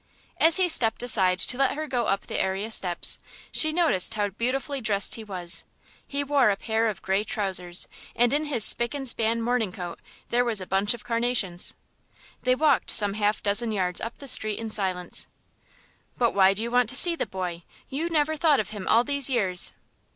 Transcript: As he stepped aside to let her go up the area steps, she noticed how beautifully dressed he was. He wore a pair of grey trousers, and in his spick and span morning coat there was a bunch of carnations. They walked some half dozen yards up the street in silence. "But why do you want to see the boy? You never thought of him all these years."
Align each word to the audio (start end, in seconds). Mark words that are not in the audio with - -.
As 0.39 0.57
he 0.57 0.67
stepped 0.67 1.03
aside 1.03 1.37
to 1.37 1.57
let 1.59 1.73
her 1.75 1.85
go 1.85 2.07
up 2.07 2.25
the 2.25 2.39
area 2.41 2.71
steps, 2.71 3.19
she 3.51 3.71
noticed 3.71 4.15
how 4.15 4.29
beautifully 4.29 4.81
dressed 4.81 5.13
he 5.13 5.23
was. 5.23 5.63
He 6.07 6.23
wore 6.23 6.49
a 6.49 6.55
pair 6.57 6.87
of 6.89 7.03
grey 7.03 7.23
trousers, 7.23 7.87
and 8.15 8.33
in 8.33 8.45
his 8.45 8.63
spick 8.65 8.95
and 8.95 9.07
span 9.07 9.43
morning 9.43 9.71
coat 9.71 9.99
there 10.29 10.43
was 10.43 10.59
a 10.59 10.65
bunch 10.65 10.95
of 10.95 11.03
carnations. 11.03 11.75
They 12.41 12.55
walked 12.55 12.89
some 12.89 13.13
half 13.13 13.43
dozen 13.43 13.71
yards 13.71 14.01
up 14.01 14.17
the 14.17 14.27
street 14.27 14.57
in 14.57 14.71
silence. 14.71 15.27
"But 16.17 16.33
why 16.33 16.55
do 16.55 16.63
you 16.63 16.71
want 16.71 16.89
to 16.89 16.95
see 16.95 17.15
the 17.15 17.27
boy? 17.27 17.61
You 17.87 18.09
never 18.09 18.35
thought 18.35 18.59
of 18.59 18.71
him 18.71 18.87
all 18.87 19.03
these 19.03 19.29
years." 19.29 19.71